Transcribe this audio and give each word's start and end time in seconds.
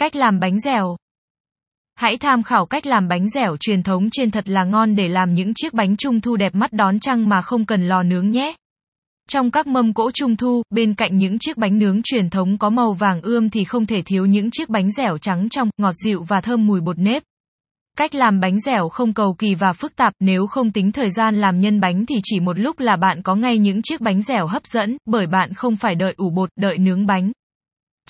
Cách 0.00 0.16
làm 0.16 0.40
bánh 0.40 0.60
dẻo. 0.60 0.96
Hãy 1.94 2.16
tham 2.16 2.42
khảo 2.42 2.66
cách 2.66 2.86
làm 2.86 3.08
bánh 3.08 3.28
dẻo 3.28 3.56
truyền 3.60 3.82
thống 3.82 4.08
trên 4.12 4.30
thật 4.30 4.48
là 4.48 4.64
ngon 4.64 4.94
để 4.94 5.08
làm 5.08 5.34
những 5.34 5.54
chiếc 5.54 5.74
bánh 5.74 5.96
trung 5.96 6.20
thu 6.20 6.36
đẹp 6.36 6.54
mắt 6.54 6.72
đón 6.72 7.00
trăng 7.00 7.28
mà 7.28 7.42
không 7.42 7.64
cần 7.64 7.88
lò 7.88 8.02
nướng 8.02 8.30
nhé. 8.30 8.54
Trong 9.28 9.50
các 9.50 9.66
mâm 9.66 9.94
cỗ 9.94 10.10
trung 10.10 10.36
thu, 10.36 10.62
bên 10.70 10.94
cạnh 10.94 11.18
những 11.18 11.38
chiếc 11.38 11.56
bánh 11.56 11.78
nướng 11.78 12.02
truyền 12.02 12.30
thống 12.30 12.58
có 12.58 12.70
màu 12.70 12.92
vàng 12.92 13.20
ươm 13.22 13.50
thì 13.50 13.64
không 13.64 13.86
thể 13.86 14.02
thiếu 14.02 14.26
những 14.26 14.50
chiếc 14.50 14.68
bánh 14.68 14.92
dẻo 14.92 15.18
trắng 15.18 15.48
trong, 15.48 15.70
ngọt 15.78 15.94
dịu 16.04 16.22
và 16.28 16.40
thơm 16.40 16.66
mùi 16.66 16.80
bột 16.80 16.98
nếp. 16.98 17.22
Cách 17.96 18.14
làm 18.14 18.40
bánh 18.40 18.60
dẻo 18.60 18.88
không 18.88 19.14
cầu 19.14 19.34
kỳ 19.38 19.54
và 19.54 19.72
phức 19.72 19.96
tạp, 19.96 20.12
nếu 20.20 20.46
không 20.46 20.72
tính 20.72 20.92
thời 20.92 21.10
gian 21.10 21.40
làm 21.40 21.60
nhân 21.60 21.80
bánh 21.80 22.06
thì 22.06 22.14
chỉ 22.22 22.40
một 22.40 22.58
lúc 22.58 22.80
là 22.80 22.96
bạn 22.96 23.22
có 23.22 23.34
ngay 23.34 23.58
những 23.58 23.82
chiếc 23.82 24.00
bánh 24.00 24.22
dẻo 24.22 24.46
hấp 24.46 24.66
dẫn, 24.66 24.96
bởi 25.06 25.26
bạn 25.26 25.54
không 25.54 25.76
phải 25.76 25.94
đợi 25.94 26.14
ủ 26.16 26.30
bột, 26.30 26.50
đợi 26.56 26.78
nướng 26.78 27.06
bánh. 27.06 27.32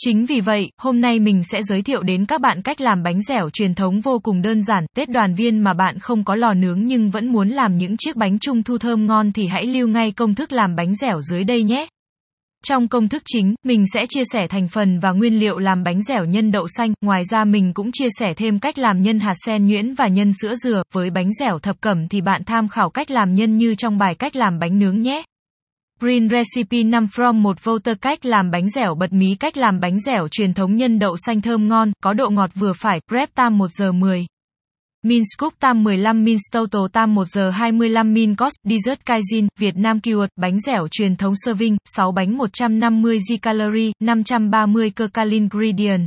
Chính 0.05 0.27
vì 0.27 0.41
vậy, 0.41 0.71
hôm 0.79 1.01
nay 1.01 1.21
mình 1.21 1.45
sẽ 1.45 1.63
giới 1.63 1.83
thiệu 1.83 2.03
đến 2.03 2.27
các 2.27 2.41
bạn 2.41 2.63
cách 2.63 2.81
làm 2.81 3.03
bánh 3.03 3.23
dẻo 3.23 3.51
truyền 3.51 3.75
thống 3.75 4.01
vô 4.01 4.19
cùng 4.19 4.43
đơn 4.43 4.63
giản, 4.63 4.87
Tết 4.97 5.09
đoàn 5.09 5.35
viên 5.35 5.59
mà 5.59 5.75
bạn 5.75 5.99
không 5.99 6.25
có 6.25 6.35
lò 6.35 6.55
nướng 6.55 6.87
nhưng 6.87 7.11
vẫn 7.11 7.27
muốn 7.27 7.49
làm 7.49 7.79
những 7.79 7.97
chiếc 7.97 8.17
bánh 8.17 8.39
trung 8.39 8.63
thu 8.63 8.79
thơm 8.79 9.07
ngon 9.07 9.33
thì 9.33 9.47
hãy 9.47 9.67
lưu 9.67 9.89
ngay 9.89 10.13
công 10.13 10.35
thức 10.35 10.53
làm 10.53 10.77
bánh 10.77 10.95
dẻo 10.95 11.21
dưới 11.23 11.45
đây 11.45 11.63
nhé. 11.63 11.87
Trong 12.65 12.89
công 12.89 13.09
thức 13.09 13.23
chính, 13.27 13.55
mình 13.65 13.85
sẽ 13.95 14.01
chia 14.09 14.23
sẻ 14.33 14.47
thành 14.49 14.69
phần 14.69 15.01
và 15.01 15.13
nguyên 15.13 15.39
liệu 15.39 15.59
làm 15.59 15.83
bánh 15.83 16.03
dẻo 16.03 16.25
nhân 16.25 16.51
đậu 16.51 16.69
xanh, 16.69 16.93
ngoài 17.01 17.25
ra 17.31 17.45
mình 17.45 17.73
cũng 17.75 17.93
chia 17.93 18.09
sẻ 18.19 18.35
thêm 18.35 18.59
cách 18.59 18.79
làm 18.79 19.03
nhân 19.03 19.21
hạt 19.21 19.35
sen 19.47 19.67
nhuyễn 19.67 19.95
và 19.95 20.09
nhân 20.09 20.31
sữa 20.43 20.55
dừa, 20.55 20.83
với 20.93 21.11
bánh 21.11 21.33
dẻo 21.41 21.59
thập 21.59 21.81
cẩm 21.81 22.09
thì 22.09 22.21
bạn 22.21 22.43
tham 22.47 22.69
khảo 22.69 22.91
cách 22.91 23.11
làm 23.11 23.35
nhân 23.35 23.57
như 23.57 23.75
trong 23.75 23.99
bài 23.99 24.15
cách 24.15 24.37
làm 24.37 24.59
bánh 24.59 24.79
nướng 24.79 25.03
nhé. 25.03 25.23
Green 26.01 26.29
Recipe 26.29 26.83
5 26.83 27.07
from 27.07 27.43
1 27.43 27.65
voter 27.65 27.97
cách 28.01 28.27
làm 28.27 28.51
bánh 28.51 28.71
dẻo 28.71 28.95
bật 28.95 29.13
mí 29.13 29.35
cách 29.41 29.57
làm 29.57 29.81
bánh 29.81 30.01
dẻo 30.01 30.29
truyền 30.29 30.55
thống 30.55 30.77
nhân 30.77 30.99
đậu 30.99 31.17
xanh 31.17 31.41
thơm 31.41 31.69
ngon, 31.69 31.93
có 32.03 32.13
độ 32.13 32.31
ngọt 32.31 32.51
vừa 32.55 32.73
phải, 32.73 33.01
prep 33.09 33.35
tam 33.35 33.59
1 33.59 33.69
giờ 33.69 33.93
10. 33.93 34.27
Min 35.03 35.23
Scoop 35.37 35.55
Tam 35.61 35.85
15 35.85 36.25
Min 36.25 36.37
Total 36.53 36.83
Tam 36.93 37.15
1 37.15 37.25
giờ 37.25 37.51
25 37.51 38.15
Min 38.15 38.35
Cost 38.35 38.55
Dessert 38.65 39.01
Kaijin 39.07 39.49
Việt 39.59 39.77
Nam 39.77 39.99
Keyword 39.99 40.29
Bánh 40.37 40.61
dẻo 40.61 40.89
truyền 40.91 41.17
thống 41.17 41.35
serving 41.45 41.77
6 41.97 42.13
bánh 42.13 42.37
150 42.37 43.19
g 43.19 43.35
calorie 43.43 43.93
530 44.01 44.91
cơ 44.91 45.09
cal 45.09 45.33
ingredient 45.33 46.07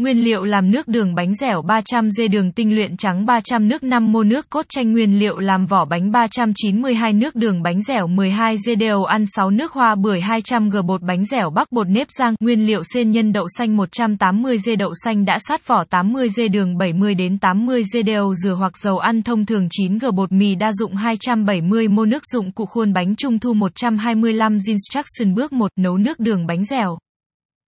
Nguyên 0.00 0.24
liệu 0.24 0.44
làm 0.44 0.70
nước 0.70 0.88
đường 0.88 1.14
bánh 1.14 1.34
dẻo 1.34 1.62
300 1.62 2.08
g 2.08 2.22
đường 2.30 2.52
tinh 2.52 2.74
luyện 2.74 2.96
trắng 2.96 3.26
300 3.26 3.68
nước 3.68 3.82
5 3.82 4.12
mô 4.12 4.22
nước 4.22 4.50
cốt 4.50 4.66
chanh. 4.68 4.92
Nguyên 4.92 5.18
liệu 5.18 5.38
làm 5.38 5.66
vỏ 5.66 5.84
bánh 5.84 6.10
392 6.10 7.12
nước 7.12 7.34
đường 7.34 7.62
bánh 7.62 7.82
dẻo 7.82 8.06
12 8.06 8.56
g 8.66 8.70
đều 8.78 9.04
ăn 9.04 9.24
6 9.26 9.50
nước 9.50 9.72
hoa 9.72 9.94
bưởi 9.94 10.20
200 10.20 10.70
g 10.70 10.76
bột 10.86 11.02
bánh 11.02 11.24
dẻo 11.24 11.50
bắc 11.50 11.72
bột 11.72 11.88
nếp 11.88 12.06
rang. 12.18 12.34
Nguyên 12.40 12.66
liệu 12.66 12.82
xên 12.84 13.10
nhân 13.10 13.32
đậu 13.32 13.46
xanh 13.58 13.76
180 13.76 14.56
g 14.66 14.70
đậu 14.78 14.92
xanh 15.04 15.24
đã 15.24 15.38
sát 15.38 15.66
vỏ 15.66 15.84
80 15.84 16.28
g 16.36 16.40
đường 16.52 16.78
70 16.78 17.14
đến 17.14 17.38
80 17.38 17.82
g 17.94 17.98
đều 18.06 18.34
dừa 18.34 18.54
hoặc 18.54 18.78
dầu 18.78 18.98
ăn 18.98 19.22
thông 19.22 19.46
thường 19.46 19.68
9 19.70 19.98
g 19.98 20.06
bột 20.14 20.32
mì 20.32 20.54
đa 20.54 20.72
dụng 20.72 20.94
270 20.94 21.88
mô 21.88 22.04
nước 22.04 22.22
dụng 22.32 22.52
cụ 22.52 22.66
khuôn 22.66 22.92
bánh 22.92 23.16
trung 23.16 23.38
thu 23.38 23.54
125 23.54 24.58
instruction 24.68 25.34
bước 25.34 25.52
1 25.52 25.70
nấu 25.76 25.98
nước 25.98 26.20
đường 26.20 26.46
bánh 26.46 26.64
dẻo. 26.64 26.98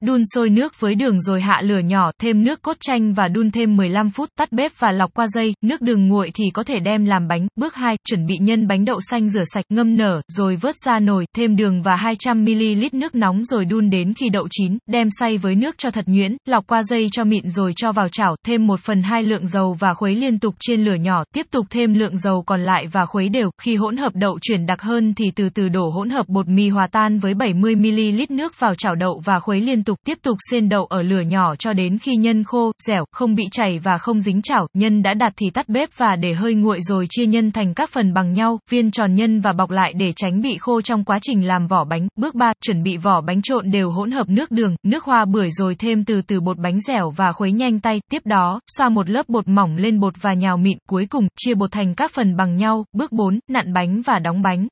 Đun 0.04 0.22
sôi 0.34 0.50
nước 0.50 0.80
với 0.80 0.94
đường 0.94 1.20
rồi 1.20 1.40
hạ 1.40 1.60
lửa 1.64 1.78
nhỏ, 1.78 2.10
thêm 2.20 2.44
nước 2.44 2.62
cốt 2.62 2.76
chanh 2.80 3.12
và 3.14 3.28
đun 3.28 3.50
thêm 3.50 3.76
15 3.76 4.10
phút, 4.10 4.28
tắt 4.38 4.52
bếp 4.52 4.72
và 4.78 4.92
lọc 4.92 5.14
qua 5.14 5.26
dây, 5.26 5.54
nước 5.62 5.80
đường 5.80 6.08
nguội 6.08 6.30
thì 6.34 6.44
có 6.54 6.62
thể 6.62 6.78
đem 6.78 7.04
làm 7.04 7.28
bánh. 7.28 7.46
Bước 7.56 7.74
2, 7.74 7.96
chuẩn 8.08 8.26
bị 8.26 8.34
nhân 8.40 8.66
bánh 8.66 8.84
đậu 8.84 9.00
xanh 9.00 9.28
rửa 9.28 9.44
sạch, 9.54 9.64
ngâm 9.68 9.96
nở, 9.96 10.20
rồi 10.28 10.56
vớt 10.56 10.74
ra 10.86 10.98
nồi, 10.98 11.26
thêm 11.36 11.56
đường 11.56 11.82
và 11.82 11.96
200ml 11.96 12.88
nước 12.92 13.14
nóng 13.14 13.44
rồi 13.44 13.64
đun 13.64 13.90
đến 13.90 14.14
khi 14.14 14.28
đậu 14.28 14.48
chín, 14.50 14.78
đem 14.86 15.08
xay 15.18 15.38
với 15.38 15.54
nước 15.54 15.78
cho 15.78 15.90
thật 15.90 16.04
nhuyễn, 16.08 16.36
lọc 16.46 16.66
qua 16.66 16.82
dây 16.82 17.08
cho 17.12 17.24
mịn 17.24 17.50
rồi 17.50 17.72
cho 17.76 17.92
vào 17.92 18.08
chảo, 18.08 18.36
thêm 18.46 18.66
1 18.66 18.80
phần 18.80 19.02
2 19.02 19.22
lượng 19.22 19.46
dầu 19.46 19.76
và 19.80 19.94
khuấy 19.94 20.14
liên 20.14 20.38
tục 20.38 20.54
trên 20.60 20.84
lửa 20.84 20.94
nhỏ, 20.94 21.24
tiếp 21.34 21.46
tục 21.50 21.66
thêm 21.70 21.94
lượng 21.94 22.18
dầu 22.18 22.42
còn 22.42 22.60
lại 22.60 22.86
và 22.92 23.06
khuấy 23.06 23.28
đều. 23.28 23.50
Khi 23.62 23.76
hỗn 23.76 23.96
hợp 23.96 24.12
đậu 24.14 24.38
chuyển 24.42 24.66
đặc 24.66 24.82
hơn 24.82 25.14
thì 25.14 25.30
từ 25.36 25.48
từ 25.48 25.68
đổ 25.68 25.90
hỗn 25.90 26.10
hợp 26.10 26.28
bột 26.28 26.48
mì 26.48 26.68
hòa 26.68 26.86
tan 26.86 27.18
với 27.18 27.34
70ml 27.34 28.26
nước 28.28 28.60
vào 28.60 28.74
chảo 28.74 28.94
đậu 28.94 29.22
và 29.24 29.40
khuấy 29.40 29.60
liên 29.60 29.84
tục 29.84 29.89
tục, 29.90 29.98
tiếp 30.06 30.18
tục 30.22 30.36
xên 30.50 30.68
đậu 30.68 30.84
ở 30.84 31.02
lửa 31.02 31.20
nhỏ 31.20 31.56
cho 31.56 31.72
đến 31.72 31.98
khi 31.98 32.16
nhân 32.16 32.44
khô, 32.44 32.72
dẻo, 32.86 33.04
không 33.12 33.34
bị 33.34 33.44
chảy 33.50 33.78
và 33.78 33.98
không 33.98 34.20
dính 34.20 34.42
chảo, 34.42 34.66
nhân 34.74 35.02
đã 35.02 35.14
đạt 35.14 35.32
thì 35.36 35.50
tắt 35.50 35.68
bếp 35.68 35.88
và 35.96 36.16
để 36.20 36.32
hơi 36.32 36.54
nguội 36.54 36.80
rồi 36.80 37.06
chia 37.10 37.26
nhân 37.26 37.52
thành 37.52 37.74
các 37.74 37.90
phần 37.90 38.14
bằng 38.14 38.32
nhau, 38.32 38.58
viên 38.70 38.90
tròn 38.90 39.14
nhân 39.14 39.40
và 39.40 39.52
bọc 39.52 39.70
lại 39.70 39.92
để 39.96 40.12
tránh 40.16 40.40
bị 40.40 40.56
khô 40.58 40.80
trong 40.80 41.04
quá 41.04 41.18
trình 41.22 41.46
làm 41.46 41.66
vỏ 41.66 41.84
bánh. 41.84 42.08
Bước 42.16 42.34
3, 42.34 42.52
chuẩn 42.64 42.82
bị 42.82 42.96
vỏ 42.96 43.20
bánh 43.20 43.42
trộn 43.42 43.70
đều 43.70 43.90
hỗn 43.90 44.10
hợp 44.10 44.28
nước 44.28 44.50
đường, 44.50 44.76
nước 44.82 45.04
hoa 45.04 45.24
bưởi 45.24 45.50
rồi 45.50 45.74
thêm 45.74 46.04
từ 46.04 46.22
từ 46.22 46.40
bột 46.40 46.58
bánh 46.58 46.80
dẻo 46.80 47.10
và 47.10 47.32
khuấy 47.32 47.52
nhanh 47.52 47.80
tay. 47.80 48.00
Tiếp 48.10 48.22
đó, 48.24 48.60
xoa 48.76 48.88
một 48.88 49.10
lớp 49.10 49.28
bột 49.28 49.48
mỏng 49.48 49.76
lên 49.76 50.00
bột 50.00 50.14
và 50.20 50.34
nhào 50.34 50.56
mịn, 50.56 50.78
cuối 50.88 51.06
cùng 51.06 51.28
chia 51.36 51.54
bột 51.54 51.72
thành 51.72 51.94
các 51.94 52.10
phần 52.10 52.36
bằng 52.36 52.56
nhau. 52.56 52.84
Bước 52.92 53.12
4, 53.12 53.38
nặn 53.48 53.72
bánh 53.72 54.02
và 54.02 54.18
đóng 54.18 54.42
bánh. 54.42 54.68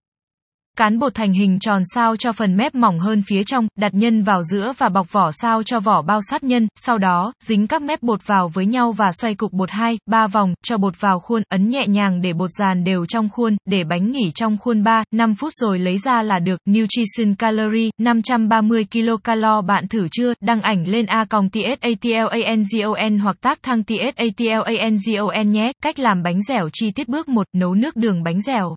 Cán 0.78 0.98
bột 0.98 1.14
thành 1.14 1.32
hình 1.32 1.58
tròn 1.58 1.82
sao 1.94 2.16
cho 2.16 2.32
phần 2.32 2.56
mép 2.56 2.74
mỏng 2.74 2.98
hơn 2.98 3.22
phía 3.28 3.44
trong, 3.44 3.68
đặt 3.76 3.94
nhân 3.94 4.22
vào 4.22 4.42
giữa 4.42 4.72
và 4.78 4.88
bọc 4.88 5.12
vỏ 5.12 5.32
sao 5.32 5.62
cho 5.62 5.80
vỏ 5.80 6.02
bao 6.02 6.20
sát 6.30 6.44
nhân, 6.44 6.68
sau 6.76 6.98
đó, 6.98 7.32
dính 7.44 7.66
các 7.66 7.82
mép 7.82 8.02
bột 8.02 8.26
vào 8.26 8.48
với 8.48 8.66
nhau 8.66 8.92
và 8.92 9.12
xoay 9.12 9.34
cục 9.34 9.52
bột 9.52 9.70
2, 9.70 9.98
3 10.06 10.26
vòng, 10.26 10.54
cho 10.64 10.78
bột 10.78 11.00
vào 11.00 11.20
khuôn, 11.20 11.42
ấn 11.48 11.70
nhẹ 11.70 11.86
nhàng 11.86 12.20
để 12.20 12.32
bột 12.32 12.50
dàn 12.58 12.84
đều 12.84 13.06
trong 13.06 13.28
khuôn, 13.28 13.56
để 13.64 13.84
bánh 13.84 14.10
nghỉ 14.10 14.30
trong 14.34 14.58
khuôn 14.58 14.82
3, 14.82 15.04
5 15.14 15.34
phút 15.34 15.52
rồi 15.52 15.78
lấy 15.78 15.98
ra 15.98 16.22
là 16.22 16.38
được. 16.38 16.60
Nutrition 16.70 17.34
Calorie, 17.34 17.90
530 18.00 18.86
kcal 18.90 19.44
bạn 19.66 19.88
thử 19.88 20.08
chưa? 20.10 20.34
Đăng 20.40 20.60
ảnh 20.60 20.88
lên 20.88 21.06
a 21.06 21.24
còng 21.24 21.48
tsatlangon 21.50 23.18
hoặc 23.18 23.36
tác 23.40 23.62
thăng 23.62 23.82
tsatlangon 23.84 25.52
nhé. 25.52 25.72
Cách 25.82 25.98
làm 25.98 26.22
bánh 26.22 26.42
dẻo 26.42 26.68
chi 26.72 26.90
tiết 26.90 27.08
bước 27.08 27.28
1, 27.28 27.46
nấu 27.56 27.74
nước 27.74 27.96
đường 27.96 28.22
bánh 28.22 28.40
dẻo. 28.40 28.76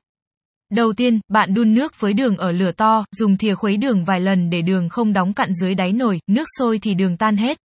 Đầu 0.72 0.94
tiên, 0.94 1.20
bạn 1.30 1.54
đun 1.54 1.74
nước 1.74 2.00
với 2.00 2.14
đường 2.14 2.38
ở 2.38 2.52
lửa 2.52 2.72
to, 2.72 3.06
dùng 3.12 3.38
thìa 3.38 3.56
khuấy 3.56 3.78
đường 3.78 4.04
vài 4.04 4.20
lần 4.20 4.50
để 4.50 4.62
đường 4.62 4.90
không 4.90 5.14
đóng 5.14 5.34
cặn 5.34 5.54
dưới 5.54 5.76
đáy 5.76 5.92
nồi, 5.92 6.20
nước 6.28 6.46
sôi 6.60 6.80
thì 6.80 6.94
đường 6.94 7.18
tan 7.18 7.38
hết. 7.38 7.58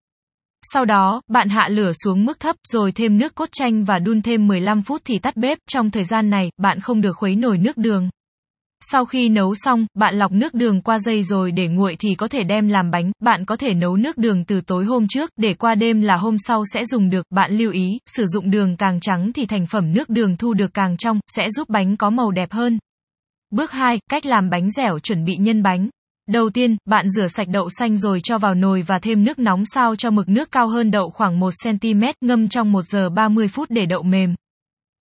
Sau 0.73 0.85
đó, 0.85 1.21
bạn 1.29 1.49
hạ 1.49 1.69
lửa 1.71 1.93
xuống 2.05 2.25
mức 2.25 2.41
thấp 2.41 2.57
rồi 2.69 2.93
thêm 2.93 3.19
nước 3.19 3.35
cốt 3.35 3.49
chanh 3.53 3.85
và 3.85 3.99
đun 3.99 4.23
thêm 4.23 4.47
15 4.47 4.83
phút 4.83 5.03
thì 5.05 5.19
tắt 5.19 5.37
bếp. 5.37 5.59
Trong 5.69 5.91
thời 5.91 6.05
gian 6.05 6.31
này, 6.31 6.51
bạn 6.57 6.81
không 6.81 7.01
được 7.01 7.13
khuấy 7.13 7.37
nổi 7.37 7.59
nước 7.59 7.77
đường. 7.77 8.09
Sau 8.81 9.05
khi 9.05 9.29
nấu 9.29 9.55
xong, 9.55 9.87
bạn 9.95 10.15
lọc 10.19 10.33
nước 10.33 10.55
đường 10.55 10.83
qua 10.83 10.99
dây 10.99 11.23
rồi 11.23 11.53
để 11.53 11.69
nguội 11.69 11.97
thì 11.99 12.15
có 12.15 12.29
thể 12.29 12.43
đem 12.43 12.69
làm 12.69 12.91
bánh. 12.91 13.13
Bạn 13.23 13.45
có 13.45 13.57
thể 13.57 13.75
nấu 13.75 13.97
nước 13.97 14.19
đường 14.19 14.45
từ 14.45 14.61
tối 14.61 14.85
hôm 14.85 15.07
trước, 15.09 15.31
để 15.37 15.55
qua 15.55 15.75
đêm 15.75 16.01
là 16.01 16.17
hôm 16.17 16.37
sau 16.39 16.65
sẽ 16.73 16.85
dùng 16.85 17.11
được. 17.11 17.27
Bạn 17.31 17.53
lưu 17.53 17.73
ý, 17.73 17.99
sử 18.07 18.27
dụng 18.27 18.51
đường 18.51 18.77
càng 18.77 19.01
trắng 19.01 19.33
thì 19.33 19.47
thành 19.47 19.67
phẩm 19.67 19.93
nước 19.95 20.09
đường 20.09 20.37
thu 20.37 20.55
được 20.55 20.75
càng 20.75 20.97
trong, 20.97 21.21
sẽ 21.37 21.51
giúp 21.51 21.69
bánh 21.69 21.97
có 21.97 22.11
màu 22.11 22.31
đẹp 22.31 22.53
hơn. 22.53 22.79
Bước 23.51 23.71
2, 23.71 23.99
cách 24.11 24.27
làm 24.27 24.51
bánh 24.51 24.71
dẻo 24.71 24.99
chuẩn 24.99 25.25
bị 25.25 25.37
nhân 25.37 25.63
bánh. 25.63 25.89
Đầu 26.29 26.51
tiên, 26.51 26.77
bạn 26.85 27.11
rửa 27.11 27.29
sạch 27.29 27.49
đậu 27.49 27.69
xanh 27.71 27.97
rồi 27.97 28.21
cho 28.21 28.39
vào 28.39 28.55
nồi 28.55 28.83
và 28.83 28.99
thêm 28.99 29.25
nước 29.25 29.39
nóng 29.39 29.65
sao 29.65 29.97
cho 29.97 30.11
mực 30.11 30.29
nước 30.29 30.51
cao 30.51 30.69
hơn 30.69 30.91
đậu 30.91 31.11
khoảng 31.11 31.41
1cm, 31.41 32.13
ngâm 32.21 32.49
trong 32.49 32.73
1 32.73 32.83
giờ 32.83 33.11
30 33.11 33.49
phút 33.49 33.71
để 33.71 33.87
đậu 33.87 34.03
mềm. 34.03 34.35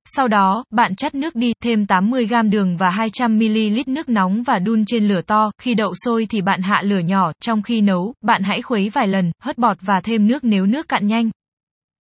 Sau 0.08 0.28
đó, 0.28 0.64
bạn 0.72 0.96
chắt 0.96 1.16
nước 1.16 1.36
đi, 1.36 1.54
thêm 1.64 1.84
80g 1.86 2.50
đường 2.50 2.78
và 2.78 2.90
200ml 2.90 3.84
nước 3.88 4.10
nóng 4.10 4.44
và 4.44 4.60
đun 4.60 4.86
trên 4.86 5.08
lửa 5.08 5.22
to, 5.22 5.52
khi 5.62 5.74
đậu 5.74 5.94
sôi 5.96 6.28
thì 6.30 6.42
bạn 6.42 6.62
hạ 6.62 6.82
lửa 6.84 7.00
nhỏ, 7.00 7.32
trong 7.42 7.62
khi 7.62 7.82
nấu, 7.82 8.14
bạn 8.22 8.44
hãy 8.44 8.62
khuấy 8.62 8.90
vài 8.90 9.08
lần, 9.08 9.32
hớt 9.42 9.58
bọt 9.58 9.78
và 9.82 10.02
thêm 10.02 10.28
nước 10.28 10.44
nếu 10.44 10.66
nước 10.66 10.90
cạn 10.90 11.08
nhanh. 11.08 11.30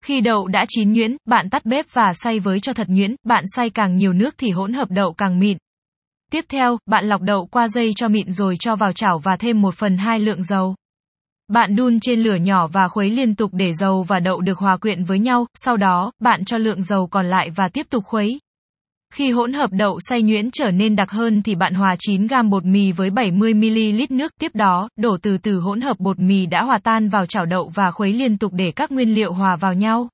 Khi 0.05 0.21
đậu 0.21 0.47
đã 0.47 0.65
chín 0.69 0.93
nhuyễn, 0.93 1.17
bạn 1.29 1.51
tắt 1.51 1.65
bếp 1.65 1.87
và 1.93 2.13
xay 2.15 2.39
với 2.39 2.61
cho 2.61 2.73
thật 2.73 2.89
nhuyễn, 2.89 3.15
bạn 3.25 3.45
xay 3.57 3.71
càng 3.71 3.97
nhiều 3.97 4.13
nước 4.13 4.35
thì 4.39 4.51
hỗn 4.51 4.73
hợp 4.73 4.91
đậu 4.91 5.13
càng 5.13 5.41
mịn. 5.41 5.59
Tiếp 6.31 6.45
theo, 6.49 6.79
bạn 6.87 7.09
lọc 7.09 7.21
đậu 7.21 7.47
qua 7.47 7.69
dây 7.69 7.91
cho 7.97 8.09
mịn 8.09 8.33
rồi 8.33 8.57
cho 8.61 8.77
vào 8.77 8.93
chảo 8.93 9.19
và 9.19 9.37
thêm 9.37 9.63
1 9.63 9.75
phần 9.75 9.97
2 9.97 10.19
lượng 10.19 10.43
dầu. 10.43 10.75
Bạn 11.49 11.77
đun 11.77 12.01
trên 12.01 12.21
lửa 12.21 12.35
nhỏ 12.35 12.67
và 12.67 12.89
khuấy 12.89 13.11
liên 13.11 13.35
tục 13.35 13.51
để 13.55 13.73
dầu 13.73 14.03
và 14.03 14.21
đậu 14.21 14.41
được 14.41 14.59
hòa 14.59 14.77
quyện 14.77 15.05
với 15.05 15.19
nhau, 15.19 15.47
sau 15.55 15.77
đó, 15.77 16.13
bạn 16.21 16.45
cho 16.45 16.59
lượng 16.59 16.83
dầu 16.83 17.07
còn 17.07 17.27
lại 17.27 17.51
và 17.57 17.69
tiếp 17.69 17.87
tục 17.91 18.05
khuấy. 18.05 18.41
Khi 19.15 19.31
hỗn 19.31 19.53
hợp 19.53 19.71
đậu 19.73 20.01
xay 20.01 20.23
nhuyễn 20.23 20.51
trở 20.51 20.71
nên 20.71 20.97
đặc 20.97 21.11
hơn 21.11 21.43
thì 21.43 21.55
bạn 21.55 21.75
hòa 21.75 21.97
9 21.99 22.27
gam 22.27 22.51
bột 22.51 22.65
mì 22.65 22.93
với 22.93 23.11
70ml 23.11 24.07
nước, 24.11 24.33
tiếp 24.41 24.55
đó, 24.55 24.89
đổ 24.97 25.17
từ 25.23 25.39
từ 25.39 25.61
hỗn 25.61 25.81
hợp 25.81 26.01
bột 26.01 26.19
mì 26.19 26.47
đã 26.47 26.63
hòa 26.63 26.79
tan 26.79 27.09
vào 27.09 27.27
chảo 27.27 27.47
đậu 27.47 27.69
và 27.75 27.91
khuấy 27.91 28.13
liên 28.13 28.39
tục 28.39 28.53
để 28.53 28.73
các 28.77 28.93
nguyên 28.93 29.15
liệu 29.15 29.33
hòa 29.33 29.57
vào 29.57 29.75
nhau. 29.75 30.09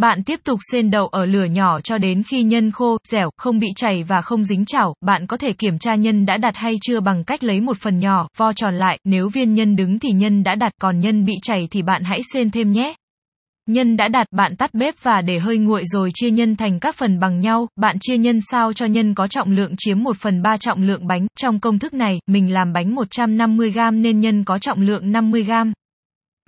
Bạn 0.00 0.22
tiếp 0.22 0.40
tục 0.44 0.60
xên 0.72 0.90
đậu 0.90 1.06
ở 1.06 1.26
lửa 1.26 1.44
nhỏ 1.44 1.80
cho 1.80 1.98
đến 1.98 2.22
khi 2.22 2.42
nhân 2.42 2.70
khô, 2.70 2.98
dẻo, 3.08 3.30
không 3.36 3.58
bị 3.58 3.68
chảy 3.76 4.02
và 4.02 4.20
không 4.20 4.44
dính 4.44 4.64
chảo. 4.64 4.94
Bạn 5.00 5.26
có 5.26 5.36
thể 5.36 5.52
kiểm 5.52 5.78
tra 5.78 5.94
nhân 5.94 6.26
đã 6.26 6.36
đặt 6.36 6.56
hay 6.56 6.74
chưa 6.82 7.00
bằng 7.00 7.24
cách 7.24 7.44
lấy 7.44 7.60
một 7.60 7.76
phần 7.76 7.98
nhỏ, 7.98 8.28
vo 8.36 8.52
tròn 8.52 8.74
lại. 8.74 8.98
Nếu 9.04 9.28
viên 9.28 9.54
nhân 9.54 9.76
đứng 9.76 9.98
thì 9.98 10.10
nhân 10.10 10.42
đã 10.44 10.54
đặt, 10.54 10.72
còn 10.80 11.00
nhân 11.00 11.24
bị 11.24 11.32
chảy 11.42 11.68
thì 11.70 11.82
bạn 11.82 12.02
hãy 12.04 12.20
xên 12.32 12.50
thêm 12.50 12.72
nhé. 12.72 12.94
Nhân 13.68 13.96
đã 13.96 14.08
đặt, 14.08 14.26
bạn 14.30 14.56
tắt 14.56 14.74
bếp 14.74 14.94
và 15.02 15.20
để 15.20 15.38
hơi 15.38 15.58
nguội 15.58 15.82
rồi 15.86 16.10
chia 16.14 16.30
nhân 16.30 16.56
thành 16.56 16.80
các 16.80 16.94
phần 16.96 17.20
bằng 17.20 17.40
nhau. 17.40 17.66
Bạn 17.76 17.96
chia 18.00 18.18
nhân 18.18 18.38
sao 18.50 18.72
cho 18.72 18.86
nhân 18.86 19.14
có 19.14 19.26
trọng 19.26 19.50
lượng 19.50 19.74
chiếm 19.76 20.02
1 20.02 20.16
phần 20.16 20.42
3 20.42 20.56
trọng 20.56 20.82
lượng 20.82 21.06
bánh. 21.06 21.26
Trong 21.40 21.60
công 21.60 21.78
thức 21.78 21.94
này, 21.94 22.18
mình 22.26 22.52
làm 22.52 22.72
bánh 22.72 22.94
150g 22.94 24.00
nên 24.00 24.20
nhân 24.20 24.44
có 24.44 24.58
trọng 24.58 24.80
lượng 24.80 25.12
50g. 25.12 25.72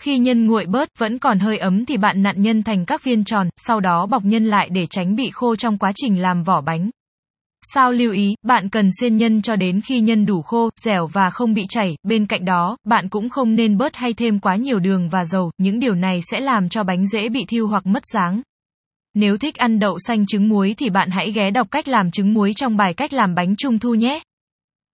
Khi 0.00 0.19
nhân 0.19 0.46
nguội 0.46 0.66
bớt 0.66 0.88
vẫn 0.98 1.19
còn 1.19 1.38
hơi 1.38 1.58
ấm 1.58 1.84
thì 1.84 1.96
bạn 1.96 2.22
nặn 2.22 2.43
nhân 2.43 2.62
thành 2.62 2.84
các 2.84 3.04
viên 3.04 3.25
tròn, 3.25 3.48
sau 3.56 3.81
đó 3.81 4.06
bọc 4.06 4.25
nhân 4.25 4.44
lại 4.44 4.69
để 4.72 4.87
tránh 4.87 5.16
bị 5.16 5.31
khô 5.32 5.56
trong 5.56 5.78
quá 5.78 5.93
trình 5.94 6.22
làm 6.22 6.43
vỏ 6.43 6.60
bánh. 6.60 6.90
Sao 7.72 7.93
lưu 7.93 8.12
ý, 8.12 8.34
bạn 8.43 8.69
cần 8.69 8.90
xiên 9.00 9.16
nhân 9.16 9.43
cho 9.43 9.56
đến 9.56 9.81
khi 9.81 10.00
nhân 10.00 10.26
đủ 10.26 10.43
khô, 10.43 10.70
dẻo 10.81 11.06
và 11.06 11.31
không 11.31 11.54
bị 11.54 11.64
chảy, 11.69 11.96
bên 12.02 12.26
cạnh 12.26 12.44
đó, 12.44 12.76
bạn 12.84 13.08
cũng 13.08 13.28
không 13.28 13.54
nên 13.54 13.76
bớt 13.76 13.96
hay 13.96 14.12
thêm 14.12 14.38
quá 14.38 14.56
nhiều 14.56 14.78
đường 14.78 15.08
và 15.08 15.25
dầu, 15.25 15.50
những 15.58 15.81
điều 15.81 15.94
này 15.94 16.20
sẽ 16.31 16.40
làm 16.40 16.69
cho 16.69 16.84
bánh 16.84 17.06
dễ 17.06 17.28
bị 17.28 17.44
thiêu 17.49 17.69
hoặc 17.69 17.87
mất 17.87 18.02
dáng. 18.14 18.42
Nếu 19.14 19.37
thích 19.37 19.56
ăn 19.56 19.78
đậu 19.78 19.99
xanh 19.99 20.26
trứng 20.26 20.49
muối 20.49 20.75
thì 20.78 20.90
bạn 20.90 21.10
hãy 21.10 21.32
ghé 21.32 21.50
đọc 21.50 21.66
cách 21.70 21.88
làm 21.88 22.10
trứng 22.10 22.34
muối 22.34 22.52
trong 22.56 22.76
bài 22.76 22.94
cách 22.94 23.12
làm 23.12 23.34
bánh 23.34 23.56
trung 23.56 23.78
thu 23.78 23.94
nhé. 23.94 24.20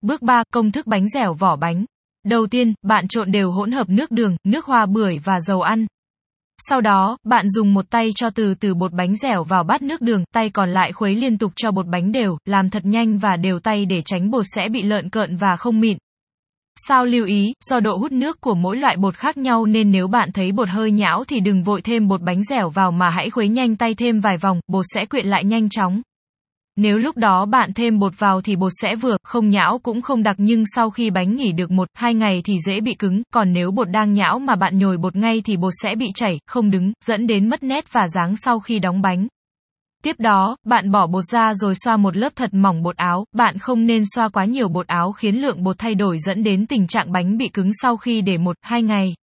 Bước 0.02 0.22
3, 0.22 0.42
công 0.52 0.72
thức 0.72 0.86
bánh 0.86 1.08
dẻo 1.08 1.34
vỏ 1.34 1.56
bánh. 1.56 1.84
Đầu 2.26 2.46
tiên, 2.46 2.74
bạn 2.82 3.08
trộn 3.08 3.32
đều 3.32 3.50
hỗn 3.50 3.72
hợp 3.72 3.88
nước 3.88 4.10
đường, 4.10 4.36
nước 4.44 4.64
hoa 4.64 4.86
bưởi 4.86 5.18
và 5.24 5.40
dầu 5.40 5.60
ăn. 5.60 5.86
Sau 6.68 6.80
đó, 6.80 7.16
bạn 7.24 7.48
dùng 7.48 7.74
một 7.74 7.90
tay 7.90 8.10
cho 8.14 8.30
từ 8.30 8.54
từ 8.54 8.74
bột 8.74 8.92
bánh 8.92 9.16
dẻo 9.16 9.44
vào 9.44 9.64
bát 9.64 9.82
nước 9.82 10.00
đường, 10.00 10.24
tay 10.34 10.50
còn 10.50 10.70
lại 10.70 10.92
khuấy 10.92 11.14
liên 11.14 11.38
tục 11.38 11.52
cho 11.56 11.70
bột 11.70 11.86
bánh 11.86 12.12
đều, 12.12 12.38
làm 12.44 12.70
thật 12.70 12.84
nhanh 12.84 13.18
và 13.18 13.36
đều 13.36 13.60
tay 13.60 13.86
để 13.86 14.02
tránh 14.04 14.30
bột 14.30 14.44
sẽ 14.54 14.68
bị 14.68 14.82
lợn 14.82 15.10
cợn 15.10 15.36
và 15.36 15.56
không 15.56 15.80
mịn. 15.80 15.98
Sao 16.88 17.04
lưu 17.04 17.26
ý, 17.26 17.52
do 17.70 17.80
độ 17.80 17.96
hút 17.96 18.12
nước 18.12 18.40
của 18.40 18.54
mỗi 18.54 18.76
loại 18.76 18.96
bột 18.96 19.14
khác 19.16 19.36
nhau 19.36 19.66
nên 19.66 19.92
nếu 19.92 20.08
bạn 20.08 20.32
thấy 20.32 20.52
bột 20.52 20.68
hơi 20.68 20.90
nhão 20.90 21.24
thì 21.24 21.40
đừng 21.40 21.62
vội 21.62 21.82
thêm 21.82 22.08
bột 22.08 22.22
bánh 22.22 22.44
dẻo 22.44 22.70
vào 22.70 22.92
mà 22.92 23.10
hãy 23.10 23.30
khuấy 23.30 23.48
nhanh 23.48 23.76
tay 23.76 23.94
thêm 23.94 24.20
vài 24.20 24.36
vòng, 24.36 24.60
bột 24.68 24.84
sẽ 24.94 25.06
quyện 25.06 25.26
lại 25.26 25.44
nhanh 25.44 25.68
chóng. 25.68 26.02
Nếu 26.82 26.98
lúc 26.98 27.16
đó 27.16 27.46
bạn 27.46 27.72
thêm 27.72 27.98
bột 27.98 28.18
vào 28.18 28.40
thì 28.40 28.56
bột 28.56 28.72
sẽ 28.80 28.96
vừa, 28.96 29.16
không 29.24 29.50
nhão 29.50 29.78
cũng 29.78 30.02
không 30.02 30.22
đặc 30.22 30.36
nhưng 30.38 30.64
sau 30.74 30.90
khi 30.90 31.10
bánh 31.10 31.36
nghỉ 31.36 31.52
được 31.52 31.70
một, 31.70 31.88
hai 31.94 32.14
ngày 32.14 32.42
thì 32.44 32.54
dễ 32.66 32.80
bị 32.80 32.94
cứng, 32.94 33.22
còn 33.32 33.52
nếu 33.52 33.70
bột 33.70 33.90
đang 33.90 34.14
nhão 34.14 34.38
mà 34.38 34.56
bạn 34.56 34.78
nhồi 34.78 34.96
bột 34.96 35.16
ngay 35.16 35.42
thì 35.44 35.56
bột 35.56 35.72
sẽ 35.82 35.94
bị 35.94 36.06
chảy, 36.14 36.38
không 36.46 36.70
đứng, 36.70 36.92
dẫn 37.04 37.26
đến 37.26 37.48
mất 37.48 37.62
nét 37.62 37.92
và 37.92 38.08
dáng 38.14 38.36
sau 38.36 38.60
khi 38.60 38.78
đóng 38.78 39.02
bánh. 39.02 39.26
Tiếp 40.04 40.16
đó, 40.18 40.56
bạn 40.66 40.90
bỏ 40.90 41.06
bột 41.06 41.24
ra 41.24 41.54
rồi 41.54 41.74
xoa 41.84 41.96
một 41.96 42.16
lớp 42.16 42.32
thật 42.36 42.54
mỏng 42.54 42.82
bột 42.82 42.96
áo, 42.96 43.24
bạn 43.32 43.58
không 43.58 43.86
nên 43.86 44.02
xoa 44.14 44.28
quá 44.28 44.44
nhiều 44.44 44.68
bột 44.68 44.86
áo 44.86 45.12
khiến 45.12 45.42
lượng 45.42 45.62
bột 45.62 45.78
thay 45.78 45.94
đổi 45.94 46.18
dẫn 46.26 46.42
đến 46.42 46.66
tình 46.66 46.86
trạng 46.86 47.12
bánh 47.12 47.36
bị 47.36 47.48
cứng 47.48 47.70
sau 47.82 47.96
khi 47.96 48.22
để 48.22 48.38
một, 48.38 48.56
hai 48.62 48.82
ngày. 48.82 49.14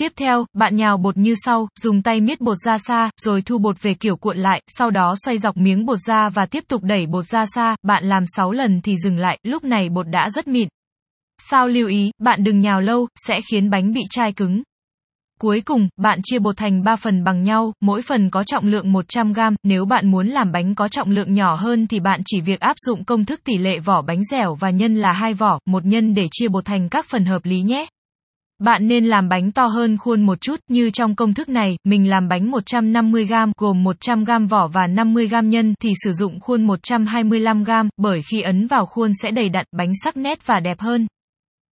Tiếp 0.00 0.12
theo, 0.16 0.46
bạn 0.52 0.76
nhào 0.76 0.96
bột 0.96 1.16
như 1.16 1.34
sau, 1.44 1.68
dùng 1.80 2.02
tay 2.02 2.20
miết 2.20 2.40
bột 2.40 2.56
ra 2.56 2.78
xa, 2.78 3.10
rồi 3.20 3.42
thu 3.42 3.58
bột 3.58 3.82
về 3.82 3.94
kiểu 3.94 4.16
cuộn 4.16 4.38
lại, 4.38 4.62
sau 4.66 4.90
đó 4.90 5.14
xoay 5.24 5.38
dọc 5.38 5.56
miếng 5.56 5.86
bột 5.86 5.98
ra 5.98 6.28
và 6.28 6.46
tiếp 6.46 6.64
tục 6.68 6.82
đẩy 6.82 7.06
bột 7.06 7.24
ra 7.24 7.46
xa, 7.46 7.76
bạn 7.82 8.04
làm 8.04 8.24
6 8.26 8.52
lần 8.52 8.80
thì 8.80 8.96
dừng 9.04 9.18
lại, 9.18 9.38
lúc 9.42 9.64
này 9.64 9.88
bột 9.88 10.08
đã 10.08 10.30
rất 10.30 10.48
mịn. 10.48 10.68
Sao 11.38 11.68
lưu 11.68 11.88
ý, 11.88 12.10
bạn 12.18 12.44
đừng 12.44 12.60
nhào 12.60 12.80
lâu, 12.80 13.08
sẽ 13.26 13.40
khiến 13.50 13.70
bánh 13.70 13.92
bị 13.92 14.00
chai 14.10 14.32
cứng. 14.32 14.62
Cuối 15.40 15.60
cùng, 15.60 15.88
bạn 15.96 16.18
chia 16.22 16.38
bột 16.38 16.56
thành 16.56 16.82
3 16.82 16.96
phần 16.96 17.24
bằng 17.24 17.42
nhau, 17.42 17.72
mỗi 17.80 18.02
phần 18.02 18.30
có 18.30 18.44
trọng 18.44 18.66
lượng 18.66 18.92
100g, 18.92 19.54
nếu 19.62 19.84
bạn 19.84 20.10
muốn 20.10 20.26
làm 20.26 20.52
bánh 20.52 20.74
có 20.74 20.88
trọng 20.88 21.10
lượng 21.10 21.34
nhỏ 21.34 21.54
hơn 21.54 21.86
thì 21.86 22.00
bạn 22.00 22.20
chỉ 22.24 22.40
việc 22.40 22.60
áp 22.60 22.76
dụng 22.86 23.04
công 23.04 23.24
thức 23.24 23.40
tỷ 23.44 23.58
lệ 23.58 23.78
vỏ 23.78 24.02
bánh 24.02 24.24
dẻo 24.24 24.54
và 24.54 24.70
nhân 24.70 24.94
là 24.94 25.12
hai 25.12 25.34
vỏ, 25.34 25.58
một 25.66 25.84
nhân 25.84 26.14
để 26.14 26.26
chia 26.30 26.48
bột 26.48 26.64
thành 26.64 26.88
các 26.88 27.06
phần 27.08 27.24
hợp 27.24 27.44
lý 27.44 27.60
nhé. 27.60 27.86
Bạn 28.60 28.88
nên 28.88 29.04
làm 29.04 29.28
bánh 29.28 29.52
to 29.52 29.66
hơn 29.66 29.96
khuôn 29.96 30.26
một 30.26 30.40
chút, 30.40 30.60
như 30.68 30.90
trong 30.90 31.14
công 31.14 31.34
thức 31.34 31.48
này, 31.48 31.76
mình 31.84 32.10
làm 32.10 32.28
bánh 32.28 32.50
150g 32.50 33.52
gồm 33.58 33.84
100g 33.84 34.48
vỏ 34.48 34.68
và 34.68 34.86
50g 34.86 35.44
nhân 35.48 35.74
thì 35.82 35.92
sử 36.04 36.12
dụng 36.12 36.40
khuôn 36.40 36.66
125g, 36.66 37.88
bởi 37.96 38.20
khi 38.30 38.40
ấn 38.40 38.66
vào 38.66 38.86
khuôn 38.86 39.12
sẽ 39.22 39.30
đầy 39.30 39.48
đặn, 39.48 39.64
bánh 39.72 39.92
sắc 40.04 40.16
nét 40.16 40.46
và 40.46 40.60
đẹp 40.60 40.80
hơn. 40.80 41.06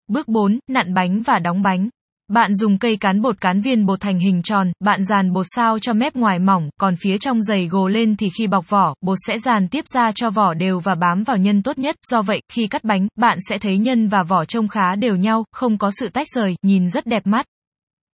Bước 0.08 0.28
4, 0.28 0.58
nặn 0.68 0.94
bánh 0.94 1.22
và 1.22 1.38
đóng 1.38 1.62
bánh. 1.62 1.88
Bạn 2.28 2.54
dùng 2.54 2.78
cây 2.78 2.96
cán 2.96 3.20
bột 3.20 3.40
cán 3.40 3.60
viên 3.60 3.86
bột 3.86 4.00
thành 4.00 4.18
hình 4.18 4.42
tròn, 4.42 4.72
bạn 4.80 5.04
dàn 5.04 5.32
bột 5.32 5.46
sao 5.54 5.78
cho 5.78 5.92
mép 5.92 6.16
ngoài 6.16 6.38
mỏng, 6.38 6.70
còn 6.80 6.94
phía 6.96 7.18
trong 7.18 7.42
dày 7.42 7.66
gồ 7.68 7.88
lên 7.88 8.16
thì 8.16 8.30
khi 8.38 8.46
bọc 8.46 8.70
vỏ, 8.70 8.94
bột 9.00 9.18
sẽ 9.26 9.38
dàn 9.38 9.68
tiếp 9.68 9.84
ra 9.94 10.12
cho 10.14 10.30
vỏ 10.30 10.54
đều 10.54 10.80
và 10.80 10.94
bám 10.94 11.24
vào 11.24 11.36
nhân 11.36 11.62
tốt 11.62 11.78
nhất, 11.78 11.96
do 12.10 12.22
vậy, 12.22 12.40
khi 12.52 12.66
cắt 12.66 12.84
bánh, 12.84 13.08
bạn 13.16 13.38
sẽ 13.48 13.58
thấy 13.58 13.78
nhân 13.78 14.08
và 14.08 14.22
vỏ 14.22 14.44
trông 14.44 14.68
khá 14.68 14.94
đều 14.98 15.16
nhau, 15.16 15.44
không 15.52 15.78
có 15.78 15.90
sự 15.90 16.08
tách 16.08 16.26
rời, 16.34 16.54
nhìn 16.62 16.90
rất 16.90 17.06
đẹp 17.06 17.26
mắt. 17.26 17.46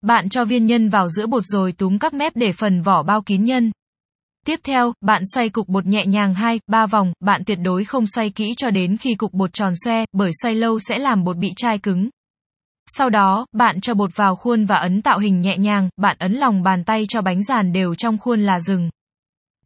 Bạn 0.02 0.28
cho 0.28 0.44
viên 0.44 0.66
nhân 0.66 0.88
vào 0.88 1.08
giữa 1.08 1.26
bột 1.26 1.42
rồi 1.44 1.72
túm 1.72 1.98
các 1.98 2.14
mép 2.14 2.32
để 2.36 2.52
phần 2.52 2.82
vỏ 2.82 3.02
bao 3.02 3.22
kín 3.22 3.44
nhân. 3.44 3.72
Tiếp 4.46 4.60
theo, 4.64 4.92
bạn 5.00 5.22
xoay 5.34 5.48
cục 5.48 5.68
bột 5.68 5.86
nhẹ 5.86 6.06
nhàng 6.06 6.34
2, 6.34 6.60
3 6.66 6.86
vòng, 6.86 7.12
bạn 7.20 7.42
tuyệt 7.46 7.58
đối 7.62 7.84
không 7.84 8.06
xoay 8.06 8.30
kỹ 8.30 8.52
cho 8.56 8.70
đến 8.70 8.96
khi 8.96 9.14
cục 9.14 9.32
bột 9.32 9.52
tròn 9.52 9.72
xoe, 9.84 10.04
bởi 10.12 10.30
xoay 10.42 10.54
lâu 10.54 10.78
sẽ 10.80 10.98
làm 10.98 11.24
bột 11.24 11.36
bị 11.36 11.52
chai 11.56 11.78
cứng. 11.78 12.08
Sau 12.86 13.10
đó, 13.10 13.46
bạn 13.52 13.80
cho 13.80 13.94
bột 13.94 14.16
vào 14.16 14.36
khuôn 14.36 14.64
và 14.64 14.76
ấn 14.76 15.02
tạo 15.02 15.18
hình 15.18 15.40
nhẹ 15.40 15.58
nhàng, 15.58 15.88
bạn 15.96 16.16
ấn 16.18 16.32
lòng 16.32 16.62
bàn 16.62 16.84
tay 16.84 17.04
cho 17.08 17.22
bánh 17.22 17.42
dàn 17.42 17.72
đều 17.72 17.94
trong 17.94 18.18
khuôn 18.18 18.40
là 18.40 18.60
dừng. 18.60 18.90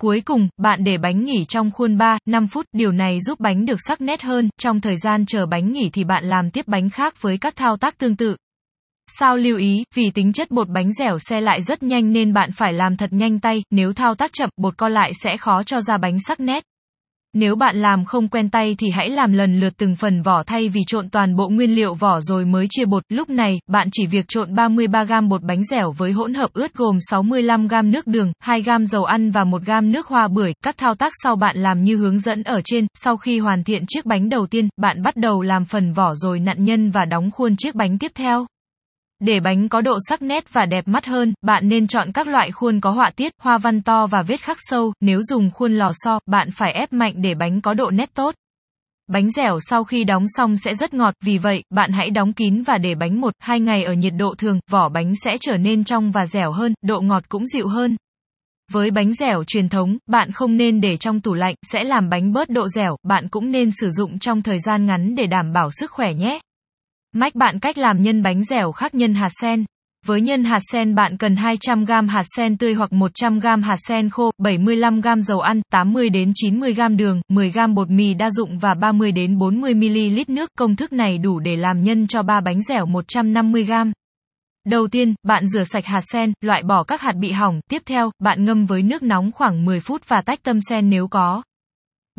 Cuối 0.01 0.21
cùng, 0.25 0.49
bạn 0.57 0.85
để 0.85 0.99
bánh 0.99 1.25
nghỉ 1.25 1.45
trong 1.49 1.71
khuôn 1.71 1.99
3, 1.99 2.19
5 2.27 2.49
phút, 2.49 2.67
điều 2.73 2.93
này 2.93 3.21
giúp 3.21 3.41
bánh 3.41 3.67
được 3.67 3.79
sắc 3.87 4.01
nét 4.01 4.23
hơn, 4.23 4.49
trong 4.61 4.81
thời 4.81 4.97
gian 4.97 5.27
chờ 5.27 5.47
bánh 5.47 5.73
nghỉ 5.73 5.91
thì 5.93 6.05
bạn 6.05 6.25
làm 6.25 6.51
tiếp 6.51 6.69
bánh 6.69 6.91
khác 6.91 7.23
với 7.23 7.39
các 7.39 7.57
thao 7.57 7.77
tác 7.77 7.99
tương 7.99 8.17
tự. 8.17 8.37
Sao 9.11 9.37
lưu 9.37 9.59
ý, 9.59 9.85
vì 9.95 10.11
tính 10.11 10.33
chất 10.33 10.51
bột 10.51 10.69
bánh 10.69 10.93
dẻo 10.93 11.19
xe 11.19 11.41
lại 11.41 11.63
rất 11.63 11.83
nhanh 11.83 12.13
nên 12.13 12.33
bạn 12.33 12.51
phải 12.53 12.73
làm 12.73 12.97
thật 12.97 13.13
nhanh 13.13 13.41
tay, 13.41 13.63
nếu 13.71 13.93
thao 13.93 14.15
tác 14.15 14.33
chậm, 14.33 14.51
bột 14.57 14.77
co 14.77 14.89
lại 14.89 15.13
sẽ 15.23 15.37
khó 15.37 15.63
cho 15.63 15.81
ra 15.81 15.99
bánh 15.99 16.19
sắc 16.27 16.41
nét. 16.41 16.65
Nếu 17.39 17.57
bạn 17.57 17.77
làm 17.77 18.05
không 18.05 18.29
quen 18.29 18.51
tay 18.51 18.77
thì 18.79 18.87
hãy 18.91 19.11
làm 19.11 19.33
lần 19.33 19.61
lượt 19.61 19.73
từng 19.77 19.97
phần 19.97 20.23
vỏ 20.23 20.43
thay 20.43 20.69
vì 20.69 20.81
trộn 20.87 21.11
toàn 21.11 21.37
bộ 21.37 21.49
nguyên 21.49 21.75
liệu 21.75 21.95
vỏ 21.95 22.21
rồi 22.21 22.45
mới 22.45 22.67
chia 22.71 22.85
bột. 22.85 23.03
Lúc 23.09 23.31
này, 23.31 23.61
bạn 23.69 23.89
chỉ 23.93 24.07
việc 24.07 24.25
trộn 24.29 24.55
33g 24.55 25.29
bột 25.29 25.43
bánh 25.43 25.65
dẻo 25.65 25.93
với 25.93 26.13
hỗn 26.13 26.35
hợp 26.35 26.51
ướt 26.53 26.75
gồm 26.75 26.99
65g 27.11 27.91
nước 27.91 28.07
đường, 28.07 28.33
2g 28.45 28.85
dầu 28.85 29.05
ăn 29.05 29.31
và 29.31 29.45
1g 29.45 29.91
nước 29.91 30.07
hoa 30.07 30.29
bưởi. 30.29 30.53
Các 30.65 30.79
thao 30.79 30.95
tác 30.95 31.13
sau 31.23 31.37
bạn 31.37 31.57
làm 31.59 31.85
như 31.85 31.97
hướng 31.97 32.19
dẫn 32.19 32.43
ở 32.43 32.61
trên. 32.65 32.87
Sau 32.95 33.17
khi 33.17 33.39
hoàn 33.39 33.65
thiện 33.65 33.85
chiếc 33.89 34.07
bánh 34.07 34.29
đầu 34.29 34.47
tiên, 34.47 34.69
bạn 34.77 35.03
bắt 35.03 35.17
đầu 35.17 35.43
làm 35.43 35.65
phần 35.65 35.93
vỏ 35.93 36.15
rồi 36.15 36.41
nặn 36.41 36.65
nhân 36.65 36.91
và 36.91 37.05
đóng 37.05 37.31
khuôn 37.31 37.57
chiếc 37.57 37.75
bánh 37.75 37.99
tiếp 37.99 38.13
theo. 38.15 38.47
Để 39.21 39.41
bánh 39.41 39.69
có 39.69 39.81
độ 39.81 39.99
sắc 40.09 40.23
nét 40.23 40.53
và 40.53 40.67
đẹp 40.67 40.89
mắt 40.89 41.07
hơn, 41.07 41.35
bạn 41.43 41.69
nên 41.69 41.87
chọn 41.87 42.13
các 42.13 42.29
loại 42.29 42.51
khuôn 42.51 42.81
có 42.81 42.91
họa 42.91 43.11
tiết, 43.17 43.33
hoa 43.41 43.59
văn 43.59 43.83
to 43.83 44.07
và 44.07 44.23
vết 44.23 44.41
khắc 44.41 44.57
sâu, 44.61 44.93
nếu 45.01 45.23
dùng 45.23 45.51
khuôn 45.51 45.73
lò 45.73 45.91
xo, 45.95 46.19
bạn 46.27 46.49
phải 46.55 46.73
ép 46.73 46.93
mạnh 46.93 47.15
để 47.17 47.35
bánh 47.35 47.61
có 47.61 47.75
độ 47.75 47.91
nét 47.91 48.15
tốt. 48.15 48.35
Bánh 49.07 49.31
dẻo 49.31 49.59
sau 49.61 49.85
khi 49.85 50.05
đóng 50.05 50.25
xong 50.29 50.57
sẽ 50.57 50.75
rất 50.75 50.95
ngọt, 50.95 51.15
vì 51.25 51.39
vậy, 51.39 51.63
bạn 51.71 51.93
hãy 51.93 52.11
đóng 52.11 52.33
kín 52.33 52.63
và 52.63 52.79
để 52.79 52.95
bánh 52.95 53.21
1-2 53.21 53.59
ngày 53.59 53.85
ở 53.85 53.93
nhiệt 53.93 54.13
độ 54.19 54.35
thường, 54.39 54.61
vỏ 54.71 54.89
bánh 54.89 55.13
sẽ 55.25 55.37
trở 55.41 55.57
nên 55.57 55.85
trong 55.85 56.13
và 56.13 56.27
dẻo 56.27 56.51
hơn, 56.53 56.75
độ 56.83 57.01
ngọt 57.01 57.29
cũng 57.29 57.47
dịu 57.47 57.69
hơn. 57.69 57.97
Với 58.73 58.91
bánh 58.91 59.13
dẻo 59.13 59.45
truyền 59.45 59.69
thống, 59.69 59.99
bạn 60.07 60.33
không 60.33 60.57
nên 60.57 60.81
để 60.81 60.97
trong 60.97 61.21
tủ 61.21 61.35
lạnh, 61.35 61.55
sẽ 61.73 61.85
làm 61.85 62.09
bánh 62.09 62.33
bớt 62.33 62.49
độ 62.49 62.69
dẻo, 62.69 62.97
bạn 63.03 63.29
cũng 63.29 63.51
nên 63.51 63.71
sử 63.81 63.91
dụng 63.91 64.19
trong 64.19 64.43
thời 64.43 64.61
gian 64.61 64.87
ngắn 64.87 65.15
để 65.15 65.27
đảm 65.27 65.53
bảo 65.53 65.71
sức 65.71 65.91
khỏe 65.91 66.15
nhé. 66.15 66.39
Mách 67.15 67.35
bạn 67.35 67.59
cách 67.59 67.79
làm 67.79 68.03
nhân 68.03 68.23
bánh 68.23 68.45
dẻo 68.45 68.73
khác 68.73 68.95
nhân 68.95 69.15
hạt 69.15 69.29
sen. 69.41 69.65
Với 70.07 70.21
nhân 70.21 70.45
hạt 70.45 70.59
sen 70.73 70.95
bạn 70.95 71.17
cần 71.17 71.35
200g 71.35 72.09
hạt 72.09 72.23
sen 72.37 72.57
tươi 72.57 72.75
hoặc 72.75 72.91
100g 72.91 73.63
hạt 73.63 73.77
sen 73.89 74.11
khô, 74.11 74.31
75g 74.43 75.21
dầu 75.21 75.41
ăn, 75.41 75.61
80 75.73 76.11
đến 76.11 76.33
90g 76.33 76.97
đường, 76.97 77.21
10g 77.31 77.75
bột 77.75 77.91
mì 77.91 78.15
đa 78.15 78.31
dụng 78.31 78.59
và 78.59 78.75
30 78.75 79.13
đến 79.13 79.39
40ml 79.39 80.25
nước. 80.29 80.51
Công 80.59 80.77
thức 80.77 80.93
này 80.93 81.19
đủ 81.19 81.39
để 81.39 81.57
làm 81.57 81.83
nhân 81.83 82.07
cho 82.07 82.23
3 82.23 82.41
bánh 82.41 82.63
dẻo 82.63 82.87
150g. 82.87 83.93
Đầu 84.67 84.89
tiên, 84.89 85.15
bạn 85.23 85.49
rửa 85.49 85.65
sạch 85.65 85.87
hạt 85.87 86.03
sen, 86.13 86.33
loại 86.41 86.63
bỏ 86.63 86.83
các 86.83 87.01
hạt 87.01 87.15
bị 87.21 87.31
hỏng. 87.31 87.61
Tiếp 87.71 87.83
theo, 87.87 88.11
bạn 88.19 88.45
ngâm 88.45 88.67
với 88.67 88.83
nước 88.83 89.03
nóng 89.03 89.33
khoảng 89.33 89.65
10 89.65 89.81
phút 89.81 90.03
và 90.09 90.23
tách 90.27 90.43
tâm 90.43 90.61
sen 90.61 90.91
nếu 90.91 91.09
có. 91.09 91.43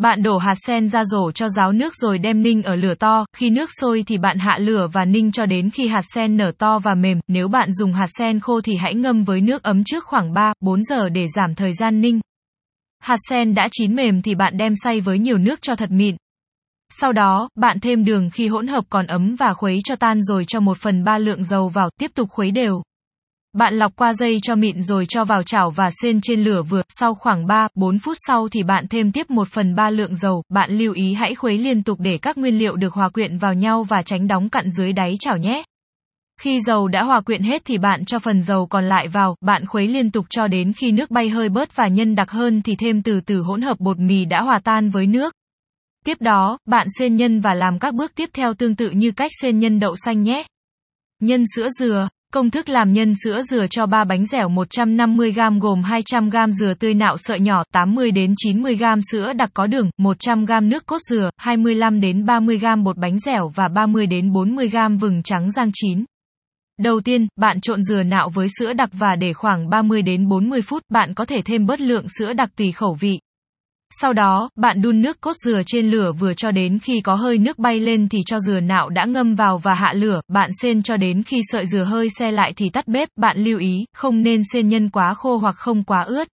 Bạn 0.01 0.23
đổ 0.23 0.37
hạt 0.37 0.55
sen 0.55 0.89
ra 0.89 1.05
rổ 1.05 1.31
cho 1.31 1.49
ráo 1.49 1.71
nước 1.71 1.95
rồi 1.95 2.17
đem 2.17 2.43
ninh 2.43 2.63
ở 2.63 2.75
lửa 2.75 2.93
to, 2.95 3.25
khi 3.37 3.49
nước 3.49 3.69
sôi 3.79 4.03
thì 4.07 4.17
bạn 4.17 4.37
hạ 4.39 4.57
lửa 4.59 4.87
và 4.93 5.05
ninh 5.05 5.31
cho 5.31 5.45
đến 5.45 5.69
khi 5.69 5.87
hạt 5.87 6.01
sen 6.13 6.37
nở 6.37 6.51
to 6.57 6.79
và 6.79 6.95
mềm, 6.95 7.19
nếu 7.27 7.47
bạn 7.47 7.71
dùng 7.71 7.93
hạt 7.93 8.07
sen 8.17 8.39
khô 8.39 8.61
thì 8.61 8.75
hãy 8.75 8.95
ngâm 8.95 9.23
với 9.23 9.41
nước 9.41 9.63
ấm 9.63 9.83
trước 9.83 10.05
khoảng 10.05 10.33
3, 10.33 10.53
4 10.59 10.83
giờ 10.83 11.09
để 11.09 11.27
giảm 11.35 11.55
thời 11.55 11.73
gian 11.73 12.01
ninh. 12.01 12.19
Hạt 12.99 13.17
sen 13.29 13.53
đã 13.55 13.67
chín 13.71 13.95
mềm 13.95 14.21
thì 14.21 14.35
bạn 14.35 14.57
đem 14.57 14.73
xay 14.83 15.01
với 15.01 15.19
nhiều 15.19 15.37
nước 15.37 15.61
cho 15.61 15.75
thật 15.75 15.91
mịn. 15.91 16.15
Sau 16.89 17.13
đó, 17.13 17.49
bạn 17.55 17.79
thêm 17.79 18.05
đường 18.05 18.29
khi 18.29 18.47
hỗn 18.47 18.67
hợp 18.67 18.83
còn 18.89 19.07
ấm 19.07 19.35
và 19.35 19.53
khuấy 19.53 19.79
cho 19.83 19.95
tan 19.95 20.23
rồi 20.23 20.45
cho 20.45 20.59
1 20.59 20.77
phần 20.77 21.03
3 21.03 21.17
lượng 21.17 21.43
dầu 21.43 21.69
vào, 21.69 21.89
tiếp 21.99 22.11
tục 22.15 22.29
khuấy 22.29 22.51
đều. 22.51 22.81
Bạn 23.59 23.73
lọc 23.73 23.95
qua 23.95 24.13
dây 24.13 24.37
cho 24.41 24.55
mịn 24.55 24.81
rồi 24.81 25.05
cho 25.05 25.25
vào 25.25 25.43
chảo 25.43 25.69
và 25.69 25.89
xên 26.01 26.21
trên 26.21 26.43
lửa 26.43 26.63
vừa, 26.63 26.81
sau 26.89 27.15
khoảng 27.15 27.47
3, 27.47 27.67
4 27.75 27.99
phút 27.99 28.17
sau 28.27 28.47
thì 28.49 28.63
bạn 28.63 28.87
thêm 28.87 29.11
tiếp 29.11 29.29
1 29.29 29.47
phần 29.47 29.75
3 29.75 29.89
lượng 29.89 30.15
dầu, 30.15 30.43
bạn 30.49 30.71
lưu 30.71 30.93
ý 30.93 31.13
hãy 31.13 31.35
khuấy 31.35 31.57
liên 31.57 31.83
tục 31.83 31.99
để 31.99 32.17
các 32.21 32.37
nguyên 32.37 32.59
liệu 32.59 32.75
được 32.75 32.93
hòa 32.93 33.09
quyện 33.09 33.37
vào 33.37 33.53
nhau 33.53 33.83
và 33.83 34.01
tránh 34.01 34.27
đóng 34.27 34.49
cặn 34.49 34.69
dưới 34.69 34.93
đáy 34.93 35.15
chảo 35.19 35.37
nhé. 35.37 35.63
Khi 36.41 36.61
dầu 36.61 36.87
đã 36.87 37.03
hòa 37.03 37.21
quyện 37.21 37.43
hết 37.43 37.61
thì 37.65 37.77
bạn 37.77 38.05
cho 38.05 38.19
phần 38.19 38.43
dầu 38.43 38.67
còn 38.67 38.85
lại 38.85 39.07
vào, 39.07 39.35
bạn 39.41 39.65
khuấy 39.65 39.87
liên 39.87 40.11
tục 40.11 40.25
cho 40.29 40.47
đến 40.47 40.73
khi 40.73 40.91
nước 40.91 41.11
bay 41.11 41.29
hơi 41.29 41.49
bớt 41.49 41.75
và 41.75 41.87
nhân 41.87 42.15
đặc 42.15 42.31
hơn 42.31 42.61
thì 42.61 42.75
thêm 42.75 43.01
từ 43.01 43.21
từ 43.21 43.41
hỗn 43.41 43.61
hợp 43.61 43.79
bột 43.79 43.99
mì 43.99 44.25
đã 44.25 44.41
hòa 44.41 44.59
tan 44.63 44.89
với 44.89 45.07
nước. 45.07 45.33
Tiếp 46.05 46.17
đó, 46.21 46.57
bạn 46.65 46.87
xên 46.99 47.15
nhân 47.15 47.41
và 47.41 47.53
làm 47.53 47.79
các 47.79 47.93
bước 47.93 48.11
tiếp 48.15 48.29
theo 48.33 48.53
tương 48.53 48.75
tự 48.75 48.89
như 48.89 49.11
cách 49.11 49.31
xên 49.41 49.59
nhân 49.59 49.79
đậu 49.79 49.95
xanh 49.95 50.23
nhé. 50.23 50.43
Nhân 51.21 51.43
sữa 51.55 51.69
dừa 51.79 52.07
Công 52.33 52.49
thức 52.49 52.69
làm 52.69 52.93
nhân 52.93 53.13
sữa 53.23 53.41
dừa 53.41 53.67
cho 53.67 53.85
3 53.85 54.03
bánh 54.03 54.25
dẻo 54.25 54.49
150g 54.49 55.59
gồm 55.59 55.81
200g 55.81 56.51
dừa 56.51 56.73
tươi 56.73 56.93
nạo 56.93 57.17
sợi 57.17 57.39
nhỏ, 57.39 57.63
80 57.71 58.11
đến 58.11 58.35
90g 58.45 59.01
sữa 59.11 59.33
đặc 59.33 59.49
có 59.53 59.67
đường, 59.67 59.89
100g 59.97 60.67
nước 60.67 60.85
cốt 60.85 60.97
dừa, 61.09 61.29
25 61.37 62.01
đến 62.01 62.25
30g 62.25 62.83
bột 62.83 62.97
bánh 62.97 63.19
dẻo 63.19 63.51
và 63.55 63.67
30 63.67 64.07
đến 64.07 64.29
40g 64.29 64.99
vừng 64.99 65.23
trắng 65.23 65.51
rang 65.51 65.71
chín. 65.73 66.05
Đầu 66.79 67.01
tiên, 67.01 67.27
bạn 67.35 67.61
trộn 67.61 67.83
dừa 67.83 68.03
nạo 68.03 68.29
với 68.29 68.47
sữa 68.59 68.73
đặc 68.73 68.89
và 68.93 69.15
để 69.19 69.33
khoảng 69.33 69.69
30 69.69 70.01
đến 70.01 70.27
40 70.27 70.61
phút, 70.61 70.83
bạn 70.89 71.13
có 71.13 71.25
thể 71.25 71.37
thêm 71.45 71.65
bớt 71.65 71.81
lượng 71.81 72.05
sữa 72.19 72.33
đặc 72.33 72.49
tùy 72.55 72.71
khẩu 72.71 72.97
vị. 72.99 73.19
Sau 73.93 74.13
đó, 74.13 74.49
bạn 74.55 74.81
đun 74.81 75.01
nước 75.01 75.21
cốt 75.21 75.33
dừa 75.45 75.61
trên 75.65 75.91
lửa 75.91 76.11
vừa 76.11 76.33
cho 76.33 76.51
đến 76.51 76.79
khi 76.79 77.01
có 77.03 77.15
hơi 77.15 77.37
nước 77.37 77.59
bay 77.59 77.79
lên 77.79 78.09
thì 78.09 78.19
cho 78.25 78.39
dừa 78.39 78.59
nạo 78.59 78.89
đã 78.89 79.05
ngâm 79.05 79.35
vào 79.35 79.57
và 79.57 79.73
hạ 79.73 79.93
lửa, 79.93 80.21
bạn 80.27 80.49
xên 80.61 80.83
cho 80.83 80.97
đến 80.97 81.23
khi 81.23 81.41
sợi 81.43 81.65
dừa 81.65 81.83
hơi 81.83 82.07
xe 82.09 82.31
lại 82.31 82.53
thì 82.55 82.69
tắt 82.69 82.87
bếp, 82.87 83.09
bạn 83.15 83.37
lưu 83.37 83.59
ý, 83.59 83.85
không 83.93 84.23
nên 84.23 84.41
xên 84.53 84.67
nhân 84.67 84.89
quá 84.89 85.13
khô 85.13 85.37
hoặc 85.37 85.55
không 85.55 85.83
quá 85.83 86.01
ướt. 86.01 86.27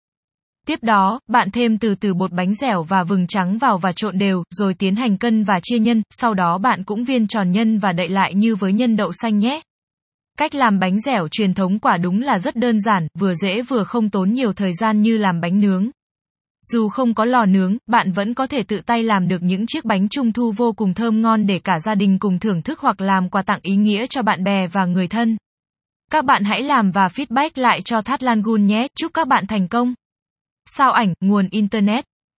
Tiếp 0.66 0.78
đó, 0.82 1.20
bạn 1.28 1.50
thêm 1.50 1.78
từ 1.78 1.94
từ 1.94 2.14
bột 2.14 2.32
bánh 2.32 2.54
dẻo 2.54 2.82
và 2.82 3.02
vừng 3.02 3.26
trắng 3.26 3.58
vào 3.58 3.78
và 3.78 3.92
trộn 3.92 4.18
đều, 4.18 4.44
rồi 4.50 4.74
tiến 4.74 4.96
hành 4.96 5.16
cân 5.16 5.44
và 5.44 5.54
chia 5.62 5.78
nhân, 5.78 6.02
sau 6.10 6.34
đó 6.34 6.58
bạn 6.58 6.84
cũng 6.84 7.04
viên 7.04 7.26
tròn 7.26 7.50
nhân 7.50 7.78
và 7.78 7.92
đậy 7.92 8.08
lại 8.08 8.34
như 8.34 8.56
với 8.56 8.72
nhân 8.72 8.96
đậu 8.96 9.12
xanh 9.12 9.38
nhé. 9.38 9.60
Cách 10.38 10.54
làm 10.54 10.78
bánh 10.78 11.00
dẻo 11.00 11.28
truyền 11.28 11.54
thống 11.54 11.78
quả 11.78 11.96
đúng 11.96 12.22
là 12.22 12.38
rất 12.38 12.56
đơn 12.56 12.80
giản, 12.80 13.06
vừa 13.18 13.34
dễ 13.34 13.62
vừa 13.62 13.84
không 13.84 14.10
tốn 14.10 14.32
nhiều 14.32 14.52
thời 14.52 14.72
gian 14.80 15.02
như 15.02 15.18
làm 15.18 15.40
bánh 15.40 15.60
nướng. 15.60 15.90
Dù 16.72 16.88
không 16.88 17.14
có 17.14 17.24
lò 17.24 17.46
nướng, 17.46 17.76
bạn 17.86 18.12
vẫn 18.12 18.34
có 18.34 18.46
thể 18.46 18.62
tự 18.62 18.80
tay 18.80 19.02
làm 19.02 19.28
được 19.28 19.42
những 19.42 19.66
chiếc 19.66 19.84
bánh 19.84 20.08
trung 20.08 20.32
thu 20.32 20.52
vô 20.56 20.72
cùng 20.72 20.94
thơm 20.94 21.22
ngon 21.22 21.46
để 21.46 21.58
cả 21.58 21.80
gia 21.80 21.94
đình 21.94 22.18
cùng 22.18 22.38
thưởng 22.38 22.62
thức 22.62 22.80
hoặc 22.80 23.00
làm 23.00 23.30
quà 23.30 23.42
tặng 23.42 23.60
ý 23.62 23.76
nghĩa 23.76 24.06
cho 24.06 24.22
bạn 24.22 24.44
bè 24.44 24.66
và 24.66 24.84
người 24.84 25.08
thân. 25.08 25.36
Các 26.10 26.24
bạn 26.24 26.44
hãy 26.44 26.62
làm 26.62 26.90
và 26.90 27.08
feedback 27.08 27.50
lại 27.54 27.80
cho 27.80 28.02
Thát 28.02 28.22
Lan 28.22 28.42
Gun 28.42 28.66
nhé. 28.66 28.86
Chúc 28.96 29.14
các 29.14 29.28
bạn 29.28 29.46
thành 29.46 29.68
công. 29.68 29.94
Sao 30.66 30.92
ảnh, 30.92 31.14
nguồn 31.20 31.48
Internet 31.50 32.04